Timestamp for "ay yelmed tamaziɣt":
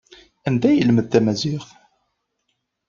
0.69-1.69